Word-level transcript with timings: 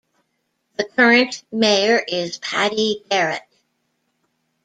The 0.77 0.83
current 0.85 1.43
mayor 1.51 2.03
is 2.07 2.39
Patti 2.39 3.03
Garrett. 3.11 3.43